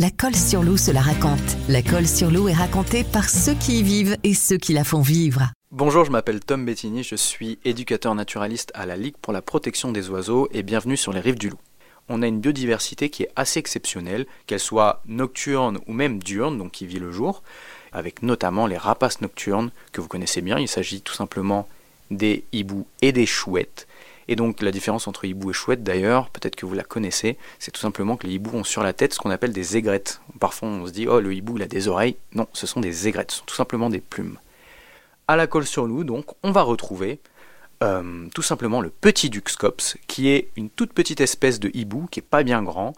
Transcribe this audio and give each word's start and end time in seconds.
La 0.00 0.10
colle 0.10 0.34
sur 0.34 0.64
l'eau 0.64 0.76
se 0.76 0.90
la 0.90 1.00
raconte. 1.00 1.56
La 1.68 1.80
colle 1.80 2.08
sur 2.08 2.28
l'eau 2.28 2.48
est 2.48 2.52
racontée 2.52 3.04
par 3.04 3.30
ceux 3.30 3.54
qui 3.54 3.78
y 3.78 3.82
vivent 3.84 4.16
et 4.24 4.34
ceux 4.34 4.56
qui 4.56 4.72
la 4.72 4.82
font 4.82 5.02
vivre. 5.02 5.52
Bonjour, 5.70 6.04
je 6.04 6.10
m'appelle 6.10 6.40
Tom 6.40 6.66
Bettini, 6.66 7.04
je 7.04 7.14
suis 7.14 7.60
éducateur 7.64 8.12
naturaliste 8.16 8.72
à 8.74 8.86
la 8.86 8.96
Ligue 8.96 9.14
pour 9.22 9.32
la 9.32 9.40
protection 9.40 9.92
des 9.92 10.10
oiseaux 10.10 10.48
et 10.52 10.64
bienvenue 10.64 10.96
sur 10.96 11.12
les 11.12 11.20
rives 11.20 11.38
du 11.38 11.48
Loup. 11.48 11.60
On 12.08 12.22
a 12.22 12.26
une 12.26 12.40
biodiversité 12.40 13.08
qui 13.08 13.22
est 13.22 13.30
assez 13.36 13.60
exceptionnelle, 13.60 14.26
qu'elle 14.48 14.58
soit 14.58 15.00
nocturne 15.06 15.78
ou 15.86 15.92
même 15.92 16.18
diurne, 16.18 16.58
donc 16.58 16.72
qui 16.72 16.86
vit 16.88 16.98
le 16.98 17.12
jour, 17.12 17.44
avec 17.92 18.24
notamment 18.24 18.66
les 18.66 18.76
rapaces 18.76 19.20
nocturnes 19.20 19.70
que 19.92 20.00
vous 20.00 20.08
connaissez 20.08 20.40
bien. 20.40 20.58
Il 20.58 20.66
s'agit 20.66 21.02
tout 21.02 21.14
simplement 21.14 21.68
des 22.10 22.42
hiboux 22.50 22.88
et 23.00 23.12
des 23.12 23.26
chouettes. 23.26 23.86
Et 24.28 24.36
donc 24.36 24.62
la 24.62 24.70
différence 24.70 25.06
entre 25.06 25.24
hibou 25.24 25.50
et 25.50 25.52
chouette 25.52 25.82
d'ailleurs, 25.82 26.30
peut-être 26.30 26.56
que 26.56 26.66
vous 26.66 26.74
la 26.74 26.82
connaissez, 26.82 27.36
c'est 27.58 27.70
tout 27.70 27.80
simplement 27.80 28.16
que 28.16 28.26
les 28.26 28.34
hiboux 28.34 28.56
ont 28.56 28.64
sur 28.64 28.82
la 28.82 28.92
tête 28.92 29.14
ce 29.14 29.18
qu'on 29.18 29.30
appelle 29.30 29.52
des 29.52 29.76
aigrettes. 29.76 30.20
Parfois 30.40 30.68
on 30.68 30.86
se 30.86 30.92
dit 30.92 31.06
oh 31.08 31.20
le 31.20 31.34
hibou 31.34 31.56
il 31.56 31.62
a 31.62 31.66
des 31.66 31.88
oreilles. 31.88 32.16
Non, 32.34 32.46
ce 32.52 32.66
sont 32.66 32.80
des 32.80 33.08
aigrettes, 33.08 33.30
ce 33.30 33.38
sont 33.38 33.44
tout 33.46 33.54
simplement 33.54 33.90
des 33.90 34.00
plumes. 34.00 34.38
À 35.26 35.36
la 35.36 35.46
colle 35.46 35.66
sur 35.66 35.86
loup, 35.86 36.04
donc, 36.04 36.26
on 36.42 36.52
va 36.52 36.60
retrouver 36.60 37.18
euh, 37.82 38.26
tout 38.34 38.42
simplement 38.42 38.80
le 38.80 38.90
petit 38.90 39.30
Duxcops, 39.30 39.96
qui 40.06 40.28
est 40.28 40.48
une 40.56 40.68
toute 40.68 40.92
petite 40.92 41.20
espèce 41.20 41.58
de 41.60 41.70
hibou 41.72 42.06
qui 42.10 42.20
est 42.20 42.22
pas 42.22 42.42
bien 42.42 42.62
grand, 42.62 42.92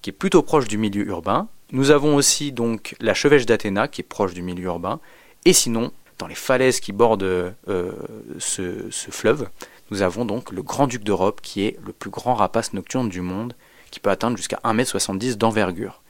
qui 0.00 0.10
est 0.10 0.12
plutôt 0.12 0.42
proche 0.42 0.68
du 0.68 0.78
milieu 0.78 1.04
urbain. 1.06 1.48
Nous 1.72 1.90
avons 1.90 2.14
aussi 2.14 2.52
donc 2.52 2.94
la 3.00 3.12
chevêche 3.12 3.44
d'Athéna 3.44 3.88
qui 3.88 4.02
est 4.02 4.04
proche 4.04 4.34
du 4.34 4.42
milieu 4.42 4.64
urbain. 4.64 5.00
Et 5.44 5.52
sinon, 5.52 5.90
dans 6.18 6.26
les 6.28 6.34
falaises 6.36 6.78
qui 6.78 6.92
bordent 6.92 7.22
euh, 7.22 7.92
ce, 8.38 8.88
fleuve, 8.90 9.48
nous 9.90 10.02
avons 10.02 10.24
donc 10.24 10.50
le 10.50 10.62
grand-duc 10.62 11.04
d'Europe 11.04 11.40
qui 11.42 11.64
est 11.64 11.78
le 11.84 11.92
plus 11.92 12.10
grand 12.10 12.34
rapace 12.34 12.72
nocturne 12.72 13.08
du 13.08 13.20
monde, 13.20 13.54
qui 13.90 14.00
peut 14.00 14.10
atteindre 14.10 14.36
jusqu'à 14.36 14.60
1m70 14.64 15.36
d'envergure. 15.36 16.02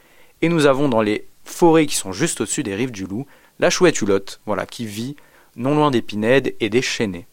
Et 0.43 0.49
nous 0.49 0.67
avons 0.67 0.89
dans 0.89 1.03
les 1.03 1.27
forêts 1.45 1.87
qui 1.87 1.97
sont 1.97 2.13
juste 2.13 2.41
au-dessus 2.41 2.63
des 2.63 2.75
rives 2.75 2.93
du 2.93 3.07
Loup, 3.07 3.27
la 3.59 3.71
chouette 3.71 4.01
hulotte, 4.01 4.41
voilà, 4.47 4.67
qui 4.67 4.87
vit 4.87 5.17
non 5.57 5.75
loin 5.75 5.91
des 5.91 6.03
pinèdes 6.03 6.55
et 6.61 6.69
des 6.69 6.83
chênaies. 6.83 7.27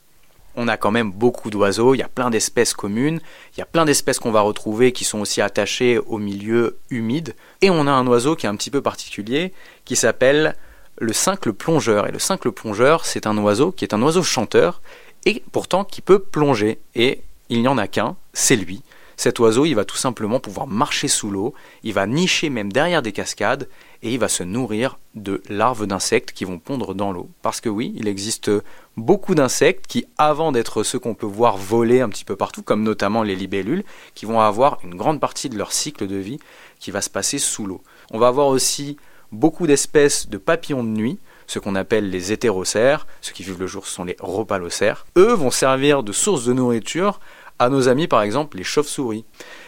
On 0.56 0.68
a 0.68 0.76
quand 0.76 0.92
même 0.92 1.12
beaucoup 1.12 1.50
d'oiseaux, 1.50 1.96
il 1.96 2.00
y 2.00 2.04
a 2.04 2.10
plein 2.10 2.30
d'espèces 2.30 2.74
communes, 2.74 3.22
il 3.56 3.60
y 3.60 3.62
a 3.62 3.66
plein 3.66 3.86
d'espèces 3.86 4.20
qu'on 4.20 4.32
va 4.32 4.42
retrouver 4.42 4.92
qui 4.92 5.06
sont 5.06 5.22
aussi 5.22 5.42
attachées 5.42 5.98
au 5.98 6.18
milieu 6.18 6.78
humide, 6.90 7.36
et 7.62 7.70
on 7.70 7.88
a 7.88 7.92
un 7.92 8.06
oiseau 8.08 8.36
qui 8.36 8.46
est 8.46 8.50
un 8.50 8.56
petit 8.56 8.70
peu 8.70 8.82
particulier, 8.82 9.54
qui 9.86 9.96
s'appelle 9.96 10.56
le 10.98 11.14
cincle 11.14 11.54
plongeur. 11.54 12.08
Et 12.08 12.12
le 12.12 12.20
cincle 12.20 12.52
plongeur, 12.52 13.06
c'est 13.06 13.28
un 13.28 13.38
oiseau 13.38 13.72
qui 13.72 13.86
est 13.86 13.94
un 13.94 14.02
oiseau 14.02 14.24
chanteur, 14.24 14.82
et 15.26 15.44
pourtant 15.52 15.84
qui 15.84 16.02
peut 16.02 16.20
plonger. 16.20 16.80
Et 16.96 17.22
il 17.50 17.62
n'y 17.62 17.68
en 17.68 17.78
a 17.78 17.88
qu'un, 17.88 18.16
c'est 18.34 18.56
lui. 18.56 18.82
Cet 19.18 19.38
oiseau, 19.38 19.66
il 19.66 19.76
va 19.76 19.86
tout 19.86 19.98
simplement 19.98 20.40
pouvoir 20.40 20.66
marcher 20.66 21.08
sous 21.08 21.30
l'eau, 21.30 21.54
il 21.84 21.94
va 21.94 22.08
nicher 22.08 22.50
même 22.50 22.72
derrière 22.72 23.04
des 23.04 23.12
cascades, 23.12 23.70
et 24.02 24.12
il 24.12 24.20
va 24.20 24.28
se 24.28 24.42
nourrir 24.42 24.98
de 25.14 25.44
larves 25.48 25.86
d'insectes 25.86 26.32
qui 26.32 26.44
vont 26.44 26.58
pondre 26.58 26.96
dans 26.96 27.12
l'eau. 27.12 27.30
Parce 27.44 27.62
que 27.62 27.70
oui, 27.70 27.94
il 27.96 28.08
existe 28.08 28.50
beaucoup 28.98 29.36
d'insectes 29.36 29.86
qui, 29.86 30.06
avant 30.18 30.52
d'être 30.52 30.82
ceux 30.82 30.98
qu'on 30.98 31.14
peut 31.14 31.28
voir 31.28 31.58
voler 31.58 32.02
un 32.02 32.10
petit 32.10 32.26
peu 32.26 32.36
partout, 32.36 32.64
comme 32.64 32.82
notamment 32.82 33.22
les 33.22 33.36
libellules, 33.36 33.84
qui 34.16 34.26
vont 34.26 34.40
avoir 34.40 34.80
une 34.84 34.96
grande 34.96 35.20
partie 35.20 35.50
de 35.50 35.58
leur 35.58 35.72
cycle 35.72 36.08
de 36.08 36.16
vie 36.16 36.40
qui 36.80 36.90
va 36.90 37.02
se 37.02 37.10
passer 37.12 37.38
sous 37.38 37.68
l'eau. 37.68 37.84
On 38.10 38.18
va 38.18 38.28
avoir 38.28 38.48
aussi 38.48 38.98
beaucoup 39.32 39.68
d'espèces 39.68 40.30
de 40.30 40.38
papillons 40.38 40.84
de 40.84 40.90
nuit, 40.90 41.20
ce 41.48 41.60
qu'on 41.60 41.76
appelle 41.76 42.10
les 42.10 42.32
hétérocères, 42.32 43.08
ceux 43.22 43.34
qui 43.34 43.44
vivent 43.44 43.60
le 43.60 43.68
jour 43.68 43.88
sont 43.88 44.04
les 44.04 44.16
rhopalocères. 44.20 45.06
Eux 45.18 45.34
vont 45.34 45.52
servir 45.52 46.04
de 46.04 46.12
source 46.12 46.46
de 46.46 46.54
nourriture 46.54 47.20
à 47.60 47.70
nos 47.70 47.88
amis 47.88 48.08
par 48.08 48.24
exemple 48.24 48.58
les 48.58 48.64
chauves-souris. 48.64 49.24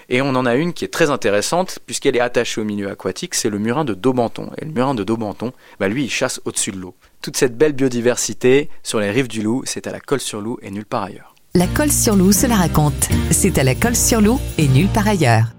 Et 0.10 0.22
on 0.22 0.30
en 0.30 0.46
a 0.46 0.56
une 0.56 0.74
qui 0.74 0.84
est 0.84 0.90
très 0.90 1.12
intéressante 1.12 1.80
puisqu'elle 1.86 2.16
est 2.16 2.22
attachée 2.22 2.60
au 2.60 2.64
milieu 2.64 2.90
aquatique, 2.90 3.36
c'est 3.36 3.50
le 3.50 3.60
murin 3.60 3.86
de 3.86 3.94
Daubenton. 3.94 4.50
Et 4.58 4.66
le 4.66 4.72
murin 4.72 4.96
de 4.96 5.04
Daubenton, 5.04 5.54
bah 5.80 5.88
lui 5.88 6.06
il 6.06 6.10
chasse 6.10 6.42
au-dessus 6.46 6.72
de 6.72 6.78
l'eau. 6.78 6.96
Toute 7.22 7.38
cette 7.38 7.58
belle 7.58 7.74
biodiversité 7.74 8.70
sur 8.82 9.00
les 9.00 9.12
rives 9.12 9.28
du 9.28 9.42
Loup, 9.44 9.62
c'est 9.66 9.88
à 9.88 9.92
la 9.92 10.00
colle 10.00 10.20
sur 10.20 10.42
loup 10.42 10.58
et 10.62 10.72
nulle 10.72 10.86
part 10.86 11.04
ailleurs. 11.04 11.36
La 11.56 11.68
colle 11.68 11.92
sur 11.92 12.16
loup 12.16 12.32
se 12.32 12.48
raconte. 12.48 13.10
C'est 13.30 13.60
à 13.60 13.64
la 13.64 13.76
colle 13.76 13.96
sur 13.96 14.22
loup 14.22 14.40
et 14.58 14.68
nulle 14.68 14.88
part 14.88 15.08
ailleurs. 15.08 15.54